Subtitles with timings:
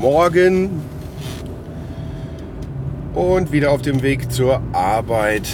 [0.00, 0.80] Morgen
[3.16, 5.48] und wieder auf dem Weg zur Arbeit.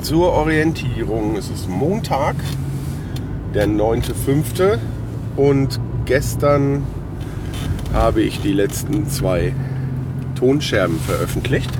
[0.00, 1.34] Zur Orientierung.
[1.34, 2.36] Es ist Montag,
[3.54, 4.78] der 9.5.
[5.36, 6.84] und gestern
[7.92, 9.52] habe ich die letzten zwei
[10.36, 11.72] Tonscherben veröffentlicht.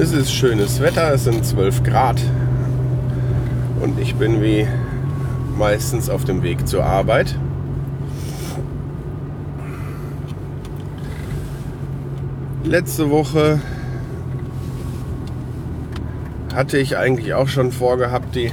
[0.00, 2.18] Es ist schönes Wetter, es sind 12 Grad
[3.82, 4.66] und ich bin wie
[5.56, 7.36] meistens auf dem Weg zur Arbeit.
[12.64, 13.60] Letzte Woche
[16.54, 18.50] hatte ich eigentlich auch schon vorgehabt, die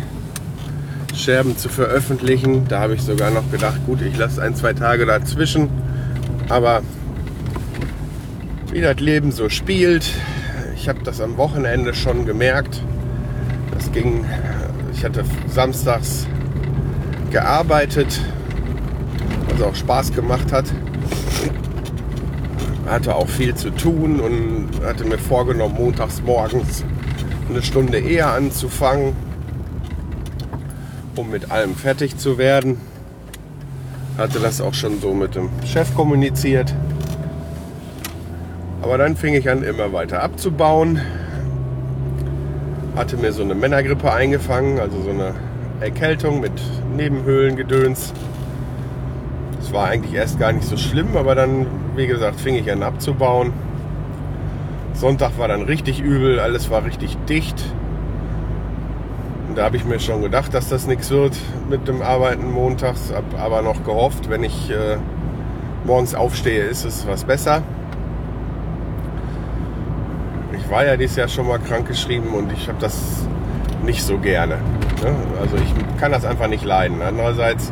[1.16, 2.68] Scherben zu veröffentlichen.
[2.68, 5.70] Da habe ich sogar noch gedacht, gut, ich lasse ein, zwei Tage dazwischen.
[6.50, 6.82] Aber
[8.72, 10.10] wie das Leben so spielt,
[10.76, 12.82] ich habe das am Wochenende schon gemerkt.
[13.74, 14.26] Das ging,
[14.94, 16.28] ich hatte samstags
[17.32, 18.22] gearbeitet,
[19.50, 20.66] was auch Spaß gemacht hat.
[22.86, 26.84] Hatte auch viel zu tun und hatte mir vorgenommen, montags morgens
[27.50, 29.14] eine Stunde eher anzufangen,
[31.16, 32.78] um mit allem fertig zu werden.
[34.18, 36.74] Hatte das auch schon so mit dem Chef kommuniziert.
[38.82, 41.00] Aber dann fing ich an, immer weiter abzubauen.
[42.96, 45.34] Hatte mir so eine Männergrippe eingefangen, also so eine
[45.82, 46.54] Erkältung mit
[46.96, 48.14] Nebenhöhlengedöns.
[49.60, 51.66] Das war eigentlich erst gar nicht so schlimm, aber dann,
[51.96, 53.52] wie gesagt, fing ich an abzubauen.
[54.94, 57.60] Sonntag war dann richtig übel, alles war richtig dicht.
[59.50, 61.36] Und da habe ich mir schon gedacht, dass das nichts wird
[61.70, 64.98] mit dem Arbeiten montags, habe aber noch gehofft, wenn ich äh,
[65.84, 67.64] morgens aufstehe, ist es was besser.
[70.56, 73.26] Ich war ja dieses Jahr schon mal krankgeschrieben und ich habe das
[73.84, 74.60] nicht so gerne.
[75.02, 75.16] Ne?
[75.40, 77.02] Also ich kann das einfach nicht leiden.
[77.02, 77.72] Andererseits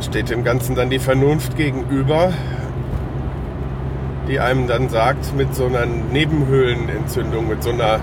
[0.00, 2.32] steht dem Ganzen dann die Vernunft gegenüber,
[4.28, 8.00] die einem dann sagt, mit so einer Nebenhöhlenentzündung, mit so einer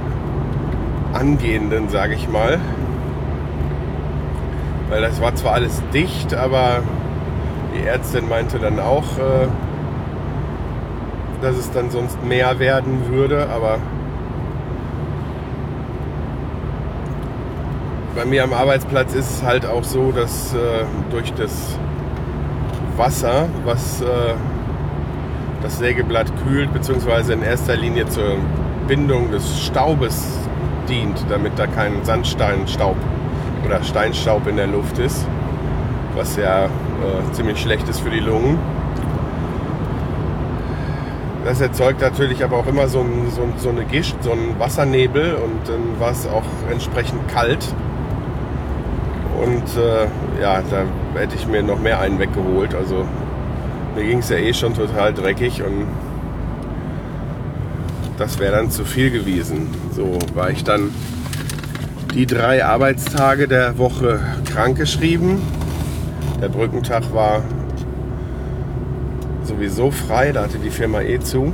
[1.14, 2.60] angehenden, sage ich mal,
[4.90, 6.84] weil das war zwar alles dicht, aber
[7.76, 9.48] die Ärztin meinte dann auch, äh,
[11.42, 13.80] dass es dann sonst mehr werden würde, aber
[18.16, 21.78] bei mir am Arbeitsplatz ist es halt auch so, dass äh, durch das
[22.96, 24.06] Wasser, was äh,
[25.62, 28.35] das Sägeblatt kühlt, beziehungsweise in erster Linie zur
[28.88, 30.38] Bindung des Staubes
[30.88, 32.97] dient, damit da kein Sandsteinstaub
[33.66, 35.25] oder Steinstaub in der Luft ist,
[36.16, 36.69] was ja äh,
[37.31, 38.59] ziemlich schlecht ist für die Lungen.
[41.45, 45.35] Das erzeugt natürlich aber auch immer so, ein, so, so eine Gischt, so einen Wassernebel
[45.35, 47.74] und dann war es auch entsprechend kalt.
[49.44, 50.86] Und äh, ja, da
[51.20, 52.74] hätte ich mir noch mehr einen weggeholt.
[52.74, 53.06] Also
[53.96, 55.88] mir ging es ja eh schon total dreckig und
[58.18, 59.68] das wäre dann zu viel gewesen.
[59.92, 60.92] So war ich dann
[62.14, 65.42] die drei Arbeitstage der Woche krankgeschrieben.
[66.42, 67.42] Der Brückentag war
[69.44, 71.52] sowieso frei, da hatte die Firma eh zu.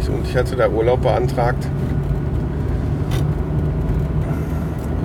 [0.00, 1.66] Ich, und ich hatte da Urlaub beantragt,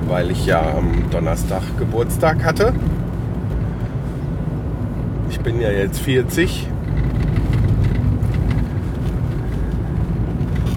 [0.07, 2.73] weil ich ja am Donnerstag Geburtstag hatte.
[5.29, 6.67] Ich bin ja jetzt 40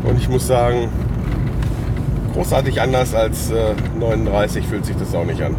[0.04, 0.88] und ich muss sagen,
[2.32, 5.54] großartig anders als äh, 39 fühlt sich das auch nicht an.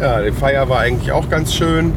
[0.00, 1.92] Ja, die Feier war eigentlich auch ganz schön.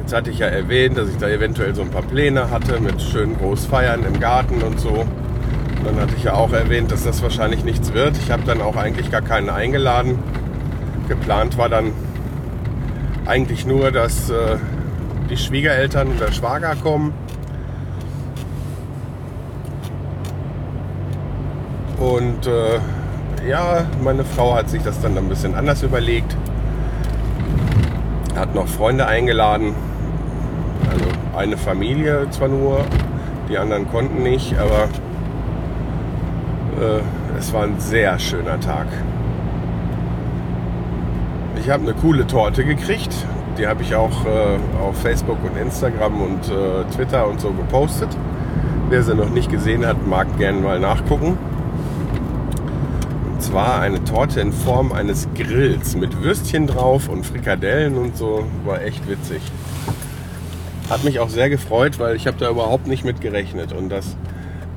[0.00, 3.00] Jetzt hatte ich ja erwähnt, dass ich da eventuell so ein paar Pläne hatte mit
[3.00, 5.04] schönen Großfeiern im Garten und so.
[5.88, 8.14] Dann hatte ich ja auch erwähnt, dass das wahrscheinlich nichts wird.
[8.18, 10.18] Ich habe dann auch eigentlich gar keinen eingeladen.
[11.08, 11.92] Geplant war dann
[13.24, 14.58] eigentlich nur, dass äh,
[15.30, 17.14] die Schwiegereltern und der Schwager kommen.
[21.98, 26.36] Und äh, ja, meine Frau hat sich das dann ein bisschen anders überlegt.
[28.36, 29.74] Hat noch Freunde eingeladen.
[30.90, 32.84] Also eine Familie zwar nur,
[33.48, 34.90] Die anderen konnten nicht, aber
[37.38, 38.88] es war ein sehr schöner Tag.
[41.60, 43.14] Ich habe eine coole Torte gekriegt.
[43.56, 48.08] Die habe ich auch äh, auf Facebook und Instagram und äh, Twitter und so gepostet.
[48.88, 51.38] Wer sie noch nicht gesehen hat, mag gerne mal nachgucken.
[53.30, 58.44] Und zwar eine Torte in Form eines Grills mit Würstchen drauf und Frikadellen und so.
[58.64, 59.42] War echt witzig.
[60.90, 63.72] Hat mich auch sehr gefreut, weil ich habe da überhaupt nicht mit gerechnet.
[63.72, 64.16] Und das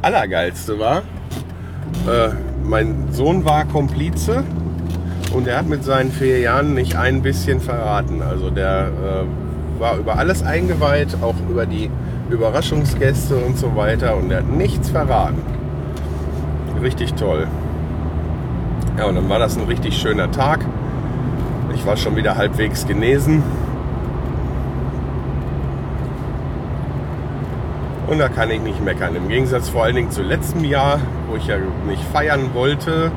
[0.01, 1.03] Allergeilste war,
[2.07, 2.29] äh,
[2.63, 4.43] mein Sohn war Komplize
[5.33, 8.21] und er hat mit seinen vier Jahren nicht ein bisschen verraten.
[8.21, 11.89] Also der äh, war über alles eingeweiht, auch über die
[12.29, 14.15] Überraschungsgäste und so weiter.
[14.15, 15.41] Und er hat nichts verraten.
[16.81, 17.47] Richtig toll.
[18.97, 20.65] Ja, und dann war das ein richtig schöner Tag.
[21.73, 23.43] Ich war schon wieder halbwegs genesen.
[28.11, 29.15] Und da kann ich nicht meckern.
[29.15, 30.99] Im Gegensatz vor allen Dingen zu letztem Jahr,
[31.29, 31.55] wo ich ja
[31.87, 33.09] nicht feiern wollte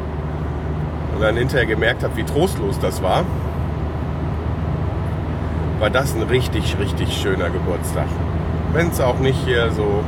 [1.12, 3.24] und dann hinterher gemerkt habe, wie trostlos das war,
[5.80, 8.06] war das ein richtig, richtig schöner Geburtstag.
[8.72, 10.04] Wenn es auch nicht hier so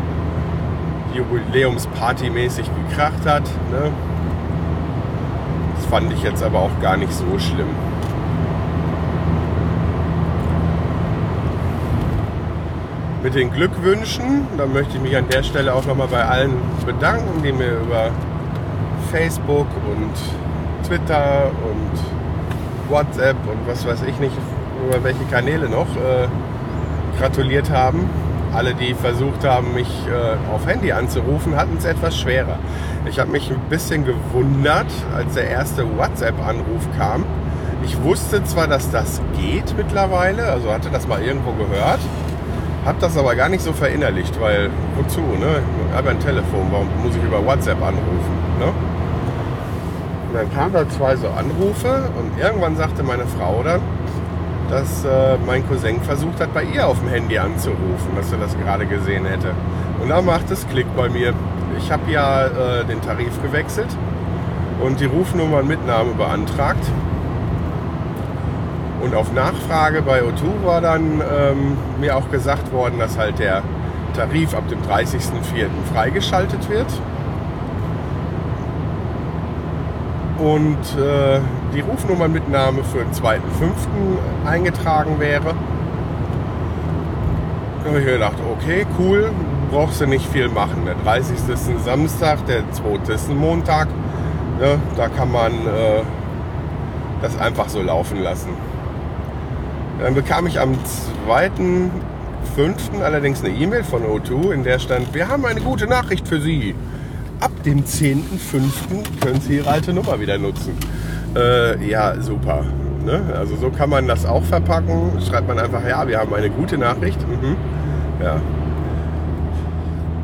[1.16, 3.42] Jubiläumsparty-mäßig gekracht hat.
[3.72, 3.90] Ne?
[5.74, 7.85] Das fand ich jetzt aber auch gar nicht so schlimm.
[13.26, 14.46] Mit den Glückwünschen.
[14.56, 16.52] Da möchte ich mich an der Stelle auch nochmal bei allen
[16.86, 18.10] bedanken, die mir über
[19.10, 24.32] Facebook und Twitter und WhatsApp und was weiß ich nicht,
[24.88, 26.28] über welche Kanäle noch äh,
[27.18, 28.08] gratuliert haben.
[28.54, 32.60] Alle, die versucht haben, mich äh, auf Handy anzurufen, hatten es etwas schwerer.
[33.10, 34.86] Ich habe mich ein bisschen gewundert,
[35.16, 37.24] als der erste WhatsApp-Anruf kam.
[37.84, 41.98] Ich wusste zwar, dass das geht mittlerweile, also hatte das mal irgendwo gehört,
[42.86, 45.20] hab das aber gar nicht so verinnerlicht, weil wozu?
[45.20, 45.60] Ne?
[45.90, 48.36] Ich habe ein Telefon, warum muss ich über WhatsApp anrufen?
[48.60, 48.66] Ne?
[50.28, 53.80] Und dann kamen da zwei so Anrufe und irgendwann sagte meine Frau dann,
[54.70, 58.56] dass äh, mein Cousin versucht hat, bei ihr auf dem Handy anzurufen, dass er das
[58.56, 59.52] gerade gesehen hätte.
[60.00, 61.32] Und da macht es Klick bei mir.
[61.78, 63.88] Ich habe ja äh, den Tarif gewechselt
[64.80, 66.84] und die Rufnummernmitnahme beantragt.
[69.06, 73.62] Und auf Nachfrage bei O2 war dann ähm, mir auch gesagt worden, dass halt der
[74.16, 75.68] Tarif ab dem 30.04.
[75.92, 76.88] freigeschaltet wird.
[80.38, 81.38] Und äh,
[81.72, 83.38] die Rufnummernmitnahme für den 2.05.
[84.44, 85.54] eingetragen wäre.
[87.84, 89.30] Da habe ich mir gedacht, okay, cool,
[89.70, 90.84] brauchst du nicht viel machen.
[90.84, 91.48] Der 30.
[91.48, 93.12] ist ein Samstag, der 2.
[93.14, 93.86] ist ein Montag.
[94.58, 94.80] Ne?
[94.96, 96.02] Da kann man äh,
[97.22, 98.48] das einfach so laufen lassen.
[100.00, 100.74] Dann bekam ich am
[101.26, 103.02] 2.5.
[103.02, 106.74] allerdings eine E-Mail von O2, in der stand, wir haben eine gute Nachricht für Sie.
[107.40, 109.20] Ab dem 10.5.
[109.20, 110.76] können Sie Ihre alte Nummer wieder nutzen.
[111.34, 112.64] Äh, ja, super.
[113.04, 113.22] Ne?
[113.38, 115.12] Also so kann man das auch verpacken.
[115.26, 117.20] Schreibt man einfach, ja, wir haben eine gute Nachricht.
[117.28, 117.56] Mhm.
[118.22, 118.40] Ja.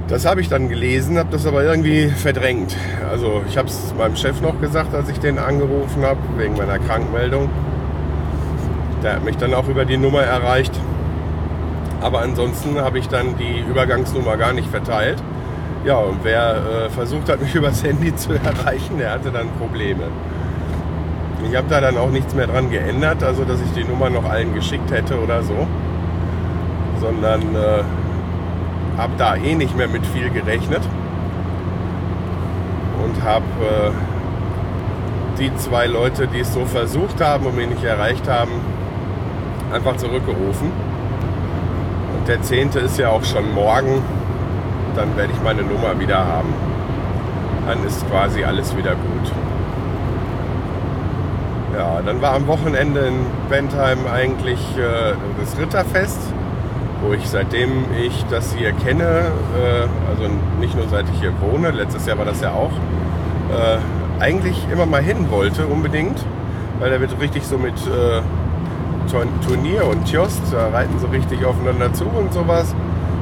[0.08, 2.76] Das habe ich dann gelesen, habe das aber irgendwie verdrängt.
[3.10, 6.78] Also ich habe es meinem Chef noch gesagt, als ich den angerufen habe, wegen meiner
[6.78, 7.48] Krankmeldung.
[9.02, 10.72] Der hat mich dann auch über die Nummer erreicht.
[12.00, 15.22] Aber ansonsten habe ich dann die Übergangsnummer gar nicht verteilt.
[15.84, 20.04] Ja, und wer äh, versucht hat, mich übers Handy zu erreichen, der hatte dann Probleme.
[21.48, 24.24] Ich habe da dann auch nichts mehr dran geändert, also dass ich die Nummer noch
[24.24, 25.66] allen geschickt hätte oder so.
[27.00, 27.82] Sondern äh,
[28.96, 30.82] habe da eh nicht mehr mit viel gerechnet.
[33.04, 33.90] Und habe äh,
[35.40, 38.52] die zwei Leute, die es so versucht haben und mich nicht erreicht haben,
[39.72, 40.70] einfach zurückgerufen.
[42.18, 42.70] Und der 10.
[42.70, 44.02] ist ja auch schon morgen.
[44.94, 46.52] Dann werde ich meine Nummer wieder haben.
[47.66, 49.32] Dann ist quasi alles wieder gut.
[51.74, 53.14] Ja, dann war am Wochenende in
[53.48, 56.20] Bentheim eigentlich äh, das Ritterfest,
[57.00, 61.70] wo ich seitdem ich das hier kenne, äh, also nicht nur seit ich hier wohne,
[61.70, 62.72] letztes Jahr war das ja auch,
[63.50, 66.22] äh, eigentlich immer mal hin wollte unbedingt,
[66.78, 68.20] weil da wird richtig so mit äh,
[69.46, 72.74] Turnier und Tjost, da reiten sie richtig aufeinander zu und sowas.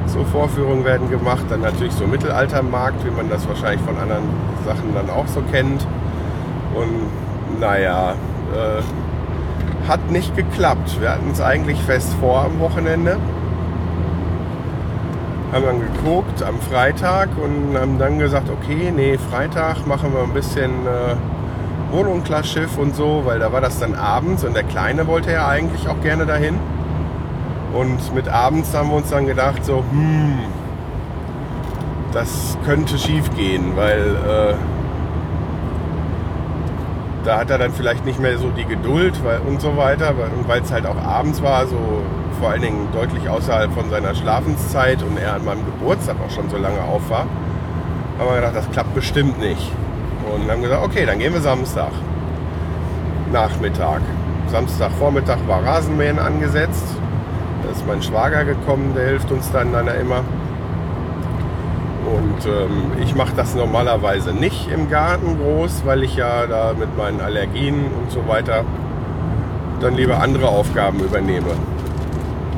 [0.07, 4.23] So Vorführungen werden gemacht, dann natürlich so Mittelaltermarkt, wie man das wahrscheinlich von anderen
[4.65, 5.85] Sachen dann auch so kennt.
[6.75, 8.11] Und naja,
[8.53, 8.81] äh,
[9.87, 10.99] hat nicht geklappt.
[10.99, 13.17] Wir hatten es eigentlich fest vor am Wochenende.
[15.51, 20.33] Haben dann geguckt am Freitag und haben dann gesagt, okay, nee, Freitag machen wir ein
[20.33, 21.15] bisschen äh,
[21.91, 25.87] Wohnungklasschiff und so, weil da war das dann abends und der Kleine wollte ja eigentlich
[25.87, 26.59] auch gerne dahin.
[27.73, 30.39] Und mit abends haben wir uns dann gedacht, so, hm,
[32.11, 34.53] das könnte schief gehen, weil äh,
[37.23, 40.09] da hat er dann vielleicht nicht mehr so die Geduld weil, und so weiter.
[40.09, 41.77] Und weil es halt auch abends war, so
[42.39, 46.49] vor allen Dingen deutlich außerhalb von seiner Schlafenszeit und er an meinem Geburtstag auch schon
[46.49, 47.25] so lange auf war,
[48.17, 49.71] haben wir gedacht, das klappt bestimmt nicht.
[50.33, 51.91] Und haben gesagt, okay, dann gehen wir Samstag.
[53.31, 54.01] Nachmittag.
[54.47, 56.85] Samstagvormittag war Rasenmähen angesetzt.
[57.63, 60.23] Da ist mein Schwager gekommen, der hilft uns dann, dann immer.
[62.05, 66.97] Und ähm, ich mache das normalerweise nicht im Garten groß, weil ich ja da mit
[66.97, 68.65] meinen Allergien und so weiter
[69.79, 71.51] dann lieber andere Aufgaben übernehme.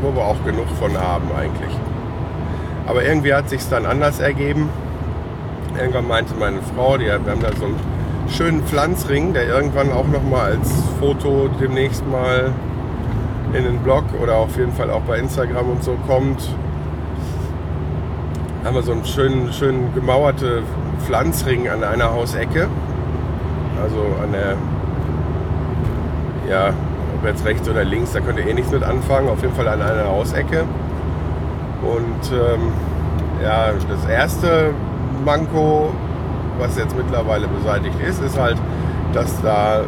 [0.02, 1.74] Wo wir auch genug von haben eigentlich.
[2.86, 4.70] Aber irgendwie hat sich dann anders ergeben.
[5.78, 7.80] Irgendwann meinte meine Frau, die, wir haben da so einen
[8.30, 12.52] schönen Pflanzring, der irgendwann auch nochmal als Foto demnächst mal
[13.54, 16.42] in den Blog oder auf jeden Fall auch bei Instagram und so kommt
[18.64, 20.64] haben wir so einen schönen, schön gemauerte
[21.06, 22.68] Pflanzring an einer Hausecke.
[23.82, 24.56] Also an der,
[26.50, 26.74] ja,
[27.18, 29.28] ob jetzt rechts oder links, da könnt ihr eh nichts mit anfangen.
[29.28, 30.64] Auf jeden Fall an einer Hausecke.
[31.82, 32.72] Und ähm,
[33.44, 34.74] ja, das erste
[35.26, 35.94] Manko,
[36.60, 38.58] was jetzt mittlerweile beseitigt ist, ist halt,
[39.14, 39.84] dass da äh,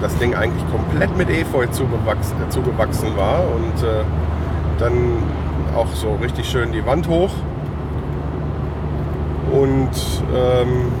[0.00, 4.04] das Ding eigentlich komplett mit Efeu zugewachsen, äh, zugewachsen war und äh,
[4.78, 4.92] dann
[5.76, 7.30] auch so richtig schön die Wand hoch.
[9.52, 9.90] Und
[10.34, 10.92] ähm,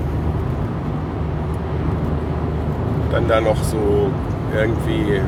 [3.12, 4.10] dann da noch so
[4.56, 5.20] irgendwie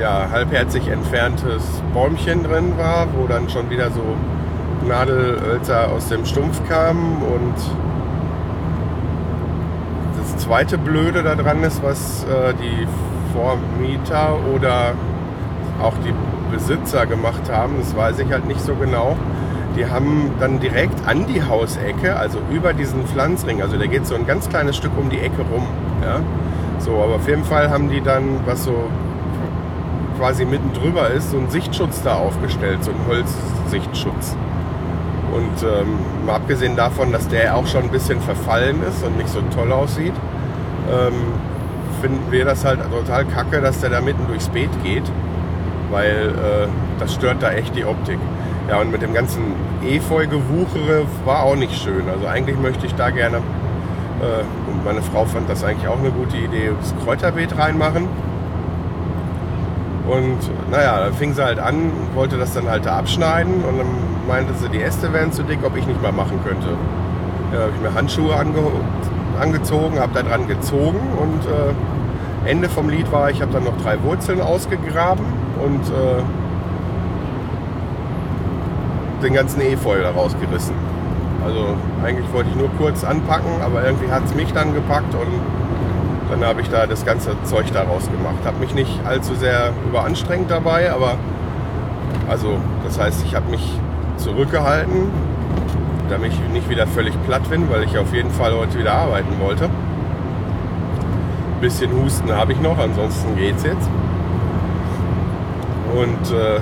[0.00, 4.02] ja, halbherzig entferntes Bäumchen drin war, wo dann schon wieder so
[4.86, 7.54] Nadelhölzer aus dem Stumpf kamen und
[10.18, 12.86] das zweite Blöde daran ist, was äh, die
[13.32, 14.94] Vormieter oder
[15.82, 16.14] auch die
[16.50, 19.16] Besitzer gemacht haben, das weiß ich halt nicht so genau
[19.76, 24.14] die haben dann direkt an die Hausecke, also über diesen Pflanzring, also der geht so
[24.14, 25.66] ein ganz kleines Stück um die Ecke rum.
[26.02, 26.20] Ja?
[26.78, 28.88] So, aber auf jeden Fall haben die dann, was so
[30.18, 34.36] quasi mitten drüber ist, so einen Sichtschutz da aufgestellt, so einen Holzsichtschutz.
[35.36, 39.28] Und ähm, mal abgesehen davon, dass der auch schon ein bisschen verfallen ist und nicht
[39.28, 40.14] so toll aussieht,
[40.90, 41.12] ähm,
[42.00, 45.02] finden wir das halt total kacke, dass der da mitten durchs Beet geht,
[45.90, 48.18] weil äh, das stört da echt die Optik.
[48.70, 49.42] Ja, und mit dem ganzen
[49.84, 52.08] Efeu-Gewuchere war auch nicht schön.
[52.08, 56.12] Also eigentlich möchte ich da gerne, äh, und meine Frau fand das eigentlich auch eine
[56.12, 58.08] gute Idee, das Kräuterbeet reinmachen.
[60.08, 60.38] Und
[60.70, 63.86] naja, dann fing sie halt an, wollte das dann halt da abschneiden und dann
[64.26, 66.68] meinte sie, die Äste wären zu dick, ob ich nicht mal machen könnte.
[67.52, 68.58] Ja, habe ich mir Handschuhe ange
[69.40, 73.76] angezogen, habe da dran gezogen und äh, Ende vom Lied war, ich habe dann noch
[73.82, 75.26] drei Wurzeln ausgegraben
[75.62, 76.22] und äh,
[79.22, 80.74] den ganzen Efeu da rausgerissen.
[81.44, 85.28] Also eigentlich wollte ich nur kurz anpacken, aber irgendwie hat es mich dann gepackt und
[86.30, 88.38] dann habe ich da das ganze Zeug daraus gemacht.
[88.44, 91.16] Habe mich nicht allzu sehr überanstrengt dabei, aber
[92.28, 93.78] also das heißt, ich habe mich
[94.26, 95.08] zurückgehalten,
[96.10, 99.38] damit ich nicht wieder völlig platt bin, weil ich auf jeden Fall heute wieder arbeiten
[99.38, 99.66] wollte.
[99.66, 103.88] Ein bisschen Husten habe ich noch, ansonsten geht's jetzt.
[105.94, 106.58] Und äh,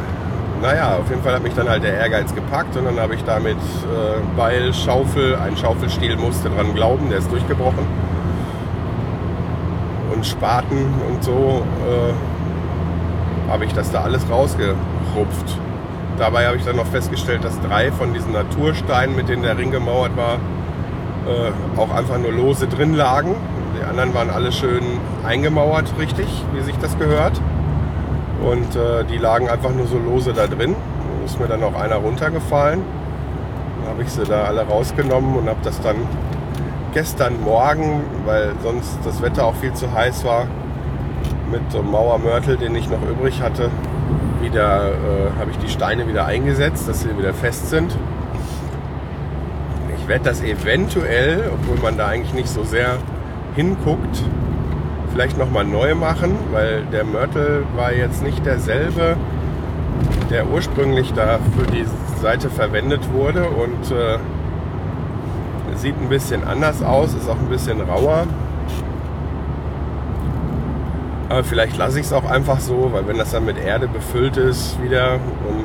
[0.60, 3.24] naja, auf jeden Fall hat mich dann halt der Ehrgeiz gepackt und dann habe ich
[3.24, 7.86] da mit äh, Beil, Schaufel, ein Schaufelstiel musste dran glauben, der ist durchgebrochen.
[10.14, 15.63] Und Spaten und so äh, habe ich das da alles rausgerupft.
[16.18, 19.72] Dabei habe ich dann noch festgestellt, dass drei von diesen Natursteinen, mit denen der Ring
[19.72, 20.34] gemauert war,
[21.26, 23.34] äh, auch einfach nur lose drin lagen.
[23.78, 24.82] Die anderen waren alle schön
[25.26, 27.40] eingemauert, richtig, wie sich das gehört.
[28.42, 30.76] Und äh, die lagen einfach nur so lose da drin.
[30.76, 32.82] Da ist mir dann auch einer runtergefallen.
[33.80, 35.96] Dann habe ich sie da alle rausgenommen und habe das dann
[36.92, 40.46] gestern Morgen, weil sonst das Wetter auch viel zu heiß war,
[41.50, 43.70] mit so einem Mauermörtel, den ich noch übrig hatte,
[44.44, 47.96] wieder äh, habe ich die Steine wieder eingesetzt, dass sie wieder fest sind.
[49.98, 52.98] Ich werde das eventuell, obwohl man da eigentlich nicht so sehr
[53.56, 54.22] hinguckt,
[55.12, 59.16] vielleicht nochmal neu machen, weil der Mörtel war jetzt nicht derselbe,
[60.30, 61.86] der ursprünglich da für die
[62.20, 64.18] Seite verwendet wurde und äh,
[65.76, 68.26] sieht ein bisschen anders aus, ist auch ein bisschen rauer.
[71.34, 74.36] Aber vielleicht lasse ich es auch einfach so, weil wenn das dann mit Erde befüllt
[74.36, 75.64] ist wieder und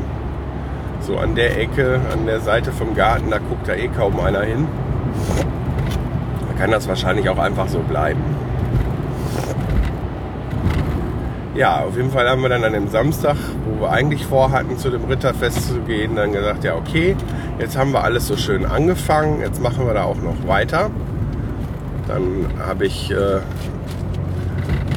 [0.99, 4.41] so an der Ecke, an der Seite vom Garten, da guckt da eh kaum einer
[4.41, 4.67] hin.
[6.47, 8.23] Da kann das wahrscheinlich auch einfach so bleiben.
[11.53, 13.35] ja, auf jeden Fall haben wir dann an dem Samstag,
[13.65, 17.15] wo wir eigentlich vorhatten, zu dem Ritterfest zu gehen, dann gesagt, ja, okay,
[17.59, 20.89] Jetzt haben wir alles so schön angefangen, jetzt machen wir da auch noch weiter.
[22.07, 23.41] Dann habe ich äh,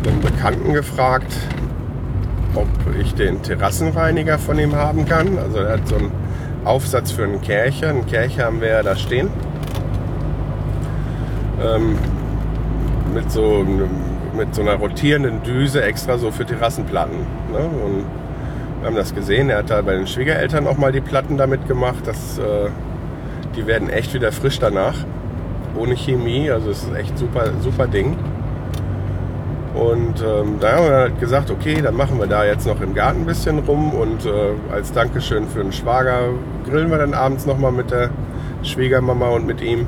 [0.09, 1.33] einen Bekannten gefragt,
[2.55, 2.69] ob
[3.01, 5.39] ich den Terrassenreiniger von ihm haben kann.
[5.39, 6.11] Also er hat so einen
[6.65, 7.89] Aufsatz für einen Kercher.
[7.89, 9.31] Einen Kercher haben wir ja da stehen.
[11.63, 11.99] Ähm,
[13.15, 13.65] mit, so,
[14.37, 17.19] mit so einer rotierenden Düse extra so für Terrassenplatten.
[17.53, 17.59] Ne?
[17.59, 18.05] Und
[18.81, 19.51] wir haben das gesehen.
[19.51, 22.07] Er hat da bei den Schwiegereltern auch mal die Platten damit gemacht.
[22.07, 22.69] Das, äh,
[23.57, 24.95] die werden echt wieder frisch danach.
[25.77, 26.51] Ohne Chemie.
[26.51, 28.17] Also es ist echt super, super Ding.
[29.91, 32.95] Und ähm, da haben wir halt gesagt, okay, dann machen wir da jetzt noch im
[32.95, 34.31] Garten ein bisschen rum und äh,
[34.73, 36.29] als Dankeschön für den Schwager
[36.69, 38.11] grillen wir dann abends nochmal mit der
[38.63, 39.87] Schwiegermama und mit ihm.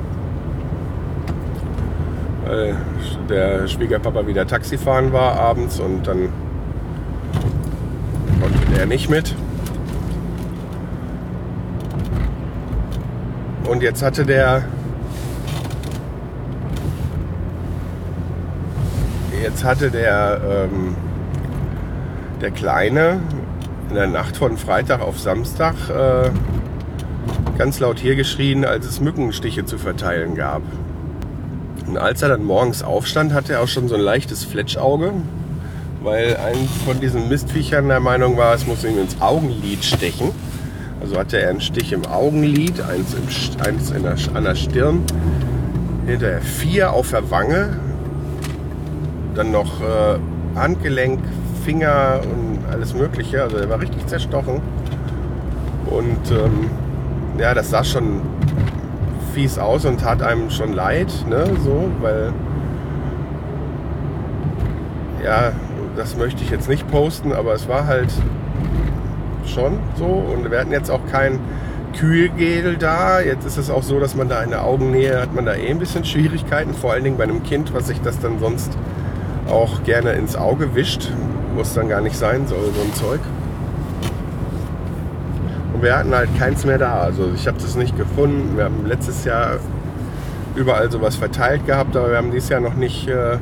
[2.45, 2.75] Weil
[3.29, 6.29] der Schwiegerpapa wieder Taxi fahren war abends und dann
[8.41, 9.33] konnte der nicht mit.
[13.69, 14.65] Und jetzt hatte der
[19.45, 20.95] jetzt hatte der, ähm,
[22.41, 23.19] der Kleine
[23.89, 26.29] in der Nacht von Freitag auf Samstag äh,
[27.57, 30.61] ganz laut hier geschrien, als es Mückenstiche zu verteilen gab.
[31.87, 35.11] Und als er dann morgens aufstand, hatte er auch schon so ein leichtes Fletschauge,
[36.01, 40.31] weil ein von diesen Mistviechern der Meinung war, es muss ihm ins Augenlid stechen.
[41.01, 45.03] Also hatte er einen Stich im Augenlid, eins, im, eins der, an der Stirn,
[46.07, 47.79] hinterher vier auf der Wange,
[49.35, 50.17] dann noch äh,
[50.55, 51.19] Handgelenk,
[51.63, 53.43] Finger und alles Mögliche.
[53.43, 54.61] Also er war richtig zerstochen.
[55.87, 56.69] Und ähm,
[57.37, 58.21] ja, das sah schon
[59.33, 61.45] fies aus und tat einem schon leid, ne?
[61.63, 62.31] So, weil
[65.23, 65.51] ja,
[65.95, 68.11] das möchte ich jetzt nicht posten, aber es war halt
[69.45, 70.05] schon so.
[70.05, 71.39] Und wir hatten jetzt auch kein
[71.97, 73.21] Kühlgel da.
[73.21, 75.69] Jetzt ist es auch so, dass man da in der Augennähe hat man da eh
[75.69, 78.71] ein bisschen Schwierigkeiten, vor allen Dingen bei einem Kind, was sich das dann sonst
[79.49, 81.11] auch gerne ins Auge wischt.
[81.55, 83.19] Muss dann gar nicht sein, so, so ein Zeug.
[85.73, 86.99] Und wir hatten halt keins mehr da.
[86.99, 88.57] Also ich habe das nicht gefunden.
[88.57, 89.59] Wir haben letztes Jahr
[90.55, 93.37] überall sowas verteilt gehabt, aber wir haben dieses Jahr noch nicht äh,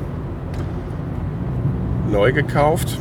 [2.10, 2.98] neu gekauft.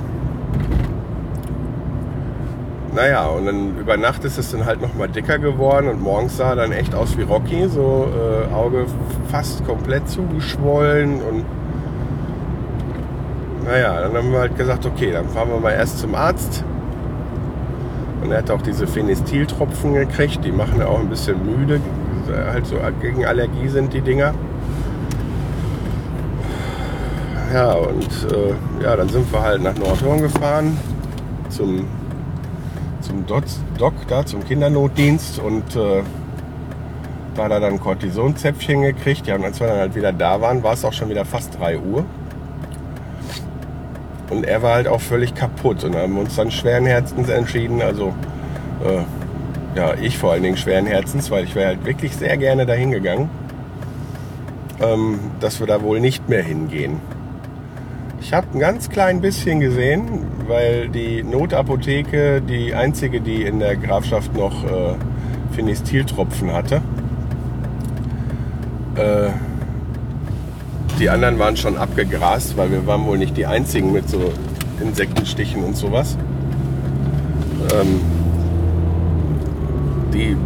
[2.95, 6.55] Naja, und dann über Nacht ist es dann halt nochmal dicker geworden und morgens sah
[6.55, 8.85] dann echt aus wie Rocky, so äh, Auge
[9.31, 11.45] fast komplett zugeschwollen und
[13.65, 16.65] naja, dann haben wir halt gesagt, okay, dann fahren wir mal erst zum Arzt.
[18.23, 21.81] Und er hat auch diese Phenestiltropfen gekriegt, die machen ja auch ein bisschen müde.
[22.51, 24.33] Halt so gegen Allergie sind die Dinger.
[27.53, 30.79] Ja, und äh, ja, dann sind wir halt nach Nordhorn gefahren
[31.51, 31.87] zum,
[33.01, 33.45] zum Doc,
[34.09, 36.03] da, zum Kindernotdienst und äh,
[37.35, 39.27] da hat er dann Cortisonzäpfchen gekriegt.
[39.27, 41.59] Ja, und als wir dann halt wieder da waren, war es auch schon wieder fast
[41.59, 42.05] 3 Uhr.
[44.33, 48.15] Und er war halt auch völlig kaputt und haben uns dann schweren Herzens entschieden, also
[48.83, 49.03] äh,
[49.79, 52.91] ja, ich vor allen Dingen schweren Herzens, weil ich wäre halt wirklich sehr gerne dahin
[52.91, 53.29] gegangen,
[54.81, 56.99] ähm, dass wir da wohl nicht mehr hingehen.
[58.23, 63.77] Ich habe ein ganz klein bisschen gesehen, weil die Notapotheke die einzige, die in der
[63.77, 64.95] Grafschaft noch äh,
[65.55, 66.81] Phenestiltropfen hatte.
[68.97, 69.29] Äh,
[70.99, 74.33] die anderen waren schon abgegrast, weil wir waren wohl nicht die einzigen mit so
[74.81, 76.17] Insektenstichen und sowas.
[77.75, 78.01] Ähm,
[80.13, 80.37] die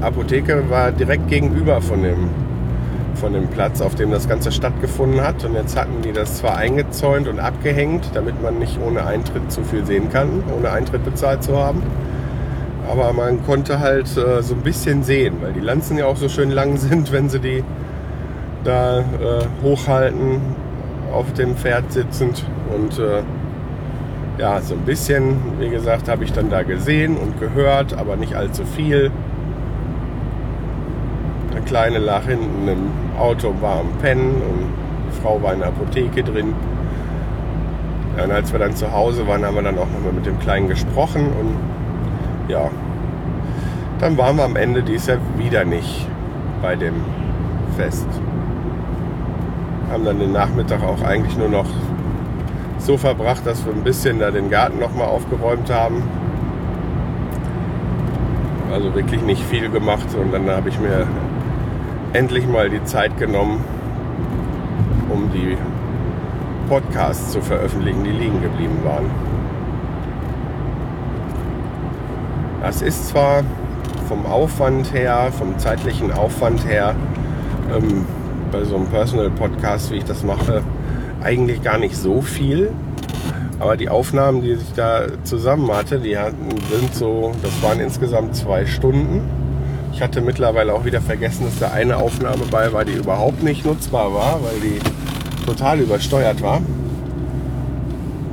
[0.00, 2.30] Apotheke war direkt gegenüber von dem,
[3.14, 5.44] von dem Platz, auf dem das Ganze stattgefunden hat.
[5.44, 9.62] Und jetzt hatten die das zwar eingezäunt und abgehängt, damit man nicht ohne Eintritt zu
[9.62, 11.82] viel sehen kann, ohne Eintritt bezahlt zu haben.
[12.90, 16.28] Aber man konnte halt äh, so ein bisschen sehen, weil die Lanzen ja auch so
[16.28, 17.62] schön lang sind, wenn sie die
[18.64, 19.02] da äh,
[19.62, 20.40] hochhalten,
[21.12, 22.44] auf dem Pferd sitzend.
[22.74, 23.22] Und äh,
[24.38, 28.34] ja, so ein bisschen, wie gesagt, habe ich dann da gesehen und gehört, aber nicht
[28.34, 29.10] allzu viel.
[31.52, 34.72] Der Kleine lag hinten im Auto, war am Pennen und
[35.08, 36.54] die Frau war in der Apotheke drin.
[38.22, 40.68] Und als wir dann zu Hause waren, haben wir dann auch nochmal mit dem Kleinen
[40.68, 42.70] gesprochen und ja,
[43.98, 46.08] dann waren wir am Ende dies Jahr wieder nicht
[46.62, 46.94] bei dem
[47.76, 48.06] Fest
[49.90, 51.66] haben dann den Nachmittag auch eigentlich nur noch
[52.78, 56.02] so verbracht, dass wir ein bisschen da den Garten nochmal aufgeräumt haben.
[58.72, 61.06] Also wirklich nicht viel gemacht und dann habe ich mir
[62.12, 63.64] endlich mal die Zeit genommen,
[65.08, 65.56] um die
[66.68, 69.10] Podcasts zu veröffentlichen, die liegen geblieben waren.
[72.62, 73.42] Das ist zwar
[74.08, 76.94] vom Aufwand her, vom zeitlichen Aufwand her,
[77.74, 78.04] ähm,
[78.50, 80.62] bei so einem Personal Podcast, wie ich das mache,
[81.22, 82.70] eigentlich gar nicht so viel.
[83.58, 88.34] Aber die Aufnahmen, die ich da zusammen hatte, die hatten, sind so, das waren insgesamt
[88.34, 89.22] zwei Stunden.
[89.92, 93.66] Ich hatte mittlerweile auch wieder vergessen, dass da eine Aufnahme bei war, die überhaupt nicht
[93.66, 94.78] nutzbar war, weil die
[95.44, 96.62] total übersteuert war.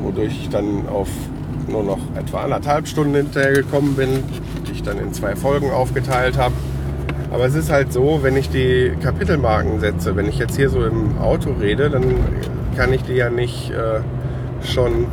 [0.01, 1.09] Wodurch ich dann auf
[1.67, 4.23] nur noch etwa anderthalb Stunden hinterher gekommen bin,
[4.65, 6.53] die ich dann in zwei Folgen aufgeteilt habe.
[7.37, 10.83] Aber es ist halt so, wenn ich die Kapitelmarken setze, wenn ich jetzt hier so
[10.83, 12.15] im Auto rede, dann
[12.75, 13.99] kann ich die ja nicht äh,
[14.65, 15.05] schon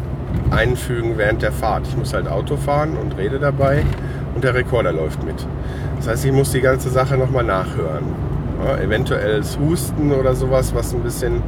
[0.51, 1.87] einfügen während der Fahrt.
[1.87, 3.83] Ich muss halt Auto fahren und rede dabei
[4.35, 5.35] und der Rekorder läuft mit.
[5.99, 8.05] Das heißt, ich muss die ganze Sache nochmal nachhören.
[8.65, 11.43] Ja, eventuelles Husten oder sowas, was ein bisschen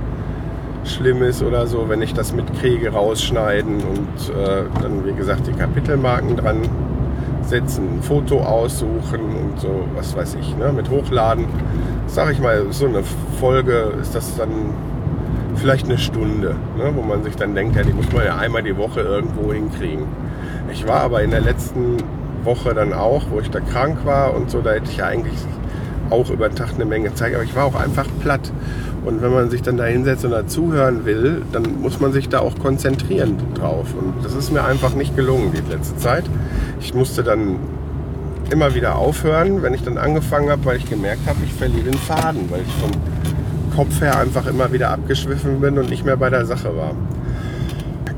[0.85, 5.55] schlimm ist oder so, wenn ich das mitkriege, rausschneiden und äh, dann, wie gesagt, die
[5.55, 6.69] Kapitelmarken dran
[7.41, 9.26] setzen, ein Foto aussuchen
[9.59, 11.47] so, was weiß ich, ne, mit hochladen.
[12.07, 13.03] Sag ich mal, so eine
[13.41, 14.49] Folge ist das dann
[15.57, 18.63] vielleicht eine Stunde, ne, wo man sich dann denkt, ja, die muss man ja einmal
[18.63, 20.05] die Woche irgendwo hinkriegen.
[20.73, 21.97] Ich war aber in der letzten
[22.45, 25.35] Woche dann auch, wo ich da krank war und so, da hätte ich ja eigentlich
[26.11, 28.53] auch über den Tag eine Menge Zeit, aber ich war auch einfach platt.
[29.05, 32.41] Und wenn man sich dann da hinsetzt und dazuhören will, dann muss man sich da
[32.41, 33.95] auch konzentrieren drauf.
[33.97, 36.25] Und das ist mir einfach nicht gelungen die letzte Zeit.
[36.81, 37.57] Ich musste dann
[38.51, 41.99] immer wieder aufhören, wenn ich dann angefangen habe, weil ich gemerkt habe, ich verliere den
[41.99, 42.91] Faden, weil ich vom
[43.75, 46.93] Kopf her einfach immer wieder abgeschwiffen bin und nicht mehr bei der Sache war.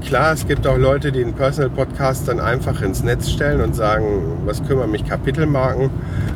[0.08, 3.74] Klar, es gibt auch Leute, die einen Personal Podcast dann einfach ins Netz stellen und
[3.74, 5.90] sagen, was kümmern mich Kapitelmarken.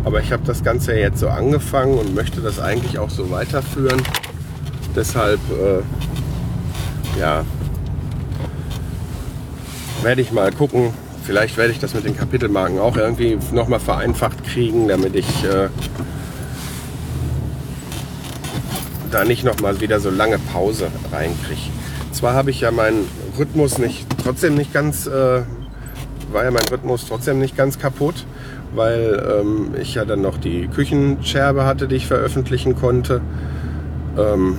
[0.04, 4.02] Aber ich habe das Ganze jetzt so angefangen und möchte das eigentlich auch so weiterführen.
[4.94, 7.44] Deshalb, äh, ja,
[10.02, 10.92] werde ich mal gucken.
[11.24, 15.68] Vielleicht werde ich das mit den Kapitelmarken auch irgendwie nochmal vereinfacht kriegen, damit ich äh,
[19.10, 21.70] da nicht nochmal wieder so lange Pause reinkriege.
[22.12, 23.06] Zwar habe ich ja meinen
[23.38, 25.42] Rhythmus nicht, trotzdem nicht ganz, äh,
[26.32, 28.26] war ja mein Rhythmus trotzdem nicht ganz kaputt,
[28.74, 33.20] weil ähm, ich ja dann noch die Küchenscherbe hatte, die ich veröffentlichen konnte.
[34.18, 34.58] Ähm,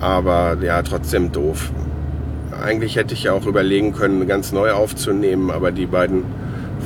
[0.00, 1.70] aber ja, trotzdem doof.
[2.64, 6.24] Eigentlich hätte ich ja auch überlegen können, ganz neu aufzunehmen, aber die beiden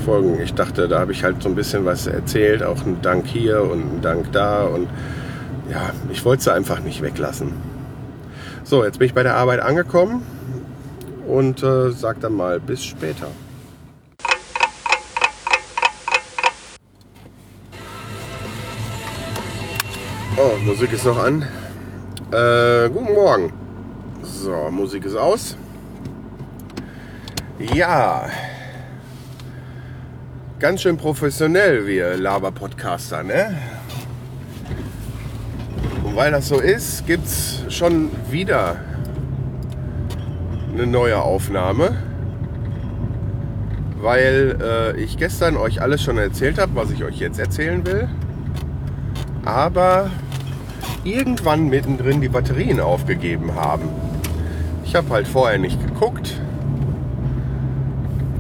[0.05, 3.29] Folgen, ich dachte, da habe ich halt so ein bisschen was erzählt, auch ein Dank
[3.29, 4.89] hier und ein Dank da und
[5.71, 7.53] ja, ich wollte sie einfach nicht weglassen.
[8.65, 10.23] So, jetzt bin ich bei der Arbeit angekommen
[11.29, 13.29] und äh, sag dann mal bis später.
[20.37, 21.43] Oh, Musik ist noch an.
[22.33, 23.53] Äh, guten Morgen.
[24.25, 25.57] So, Musik ist aus.
[27.59, 28.29] Ja.
[30.61, 33.57] Ganz schön professionell, wir Laber-Podcaster, ne?
[36.05, 38.77] Und weil das so ist, gibt's schon wieder
[40.73, 41.97] eine neue Aufnahme.
[44.01, 48.09] Weil äh, ich gestern euch alles schon erzählt habe, was ich euch jetzt erzählen will.
[49.45, 50.11] Aber
[51.03, 53.89] irgendwann mittendrin die Batterien aufgegeben haben.
[54.85, 56.41] Ich habe halt vorher nicht geguckt,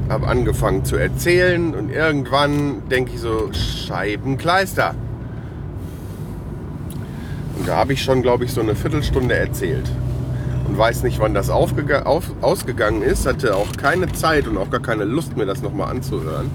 [0.08, 4.94] habe angefangen zu erzählen und irgendwann denke ich so, Scheibenkleister.
[7.58, 9.90] Und da habe ich schon, glaube ich, so eine Viertelstunde erzählt.
[10.66, 11.72] Und weiß nicht, wann das auf,
[12.40, 16.50] ausgegangen ist, hatte auch keine Zeit und auch gar keine Lust, mir das nochmal anzuhören.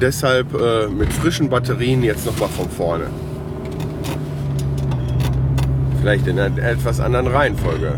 [0.00, 3.04] Deshalb äh, mit frischen Batterien jetzt nochmal von vorne.
[6.00, 7.94] Vielleicht in einer etwas anderen Reihenfolge.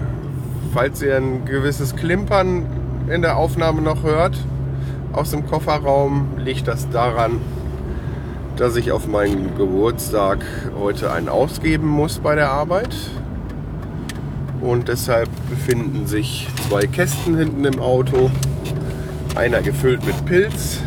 [0.75, 2.67] Falls ihr ein gewisses Klimpern
[3.09, 4.37] in der Aufnahme noch hört,
[5.17, 7.41] aus dem Kofferraum, liegt das daran,
[8.57, 10.45] dass ich auf meinen Geburtstag
[10.79, 12.95] heute einen ausgeben muss bei der Arbeit.
[14.61, 18.31] Und deshalb befinden sich zwei Kästen hinten im Auto.
[19.35, 20.81] Einer gefüllt mit Pilz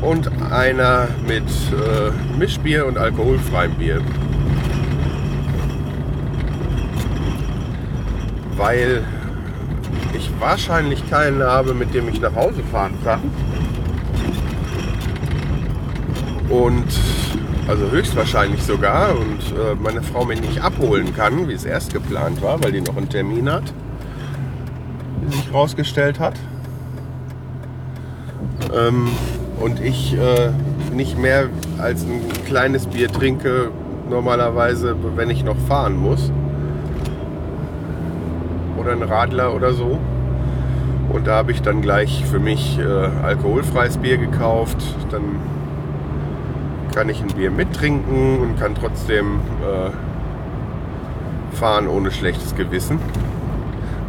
[0.00, 4.02] und einer mit äh, Mischbier und alkoholfreiem Bier.
[8.62, 9.02] weil
[10.22, 13.20] ich wahrscheinlich keinen habe, mit dem ich nach Hause fahren kann.
[16.48, 16.86] Und
[17.68, 22.42] also höchstwahrscheinlich sogar und äh, meine Frau mich nicht abholen kann, wie es erst geplant
[22.42, 23.72] war, weil die noch einen Termin hat,
[25.22, 26.34] wie sich rausgestellt hat.
[28.74, 29.08] Ähm,
[29.60, 30.50] und ich äh,
[30.92, 33.70] nicht mehr als ein kleines Bier trinke
[34.10, 36.30] normalerweise, wenn ich noch fahren muss
[38.76, 39.98] oder ein Radler oder so.
[41.12, 42.84] Und da habe ich dann gleich für mich äh,
[43.22, 44.78] alkoholfreies Bier gekauft.
[45.10, 45.22] Dann
[46.94, 49.90] kann ich ein Bier mittrinken und kann trotzdem äh,
[51.56, 52.98] fahren ohne schlechtes Gewissen.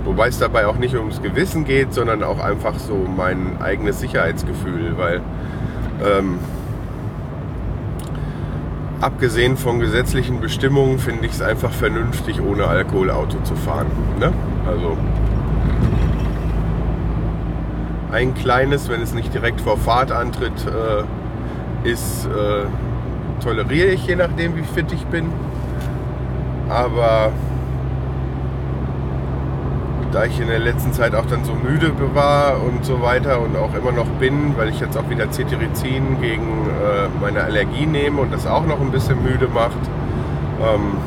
[0.05, 4.97] Wobei es dabei auch nicht ums Gewissen geht, sondern auch einfach so mein eigenes Sicherheitsgefühl,
[4.97, 5.21] weil
[6.05, 6.39] ähm,
[8.99, 13.87] abgesehen von gesetzlichen Bestimmungen finde ich es einfach vernünftig, ohne Alkohol Auto zu fahren.
[14.19, 14.33] Ne?
[14.65, 14.97] Also
[18.11, 22.65] ein kleines, wenn es nicht direkt vor Fahrt antritt, äh, ist, äh,
[23.43, 25.31] toleriere ich, je nachdem wie fit ich bin.
[26.69, 27.31] Aber
[30.13, 33.57] da ich in der letzten Zeit auch dann so müde war und so weiter und
[33.57, 38.21] auch immer noch bin, weil ich jetzt auch wieder Cetirizin gegen äh, meine Allergie nehme
[38.21, 39.81] und das auch noch ein bisschen müde macht,
[40.61, 40.97] ähm,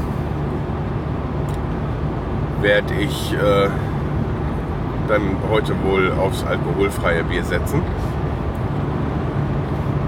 [2.67, 3.69] werde ich äh,
[5.07, 7.81] dann heute wohl aufs alkoholfreie Bier setzen.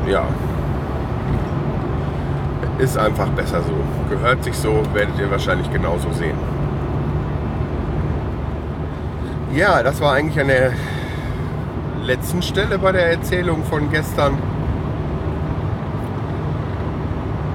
[0.09, 0.25] Ja.
[2.81, 3.75] Ist einfach besser so.
[4.11, 6.37] Gehört sich so, werdet ihr wahrscheinlich genauso sehen.
[9.55, 10.73] Ja, das war eigentlich an der
[12.03, 14.37] letzten Stelle bei der Erzählung von gestern.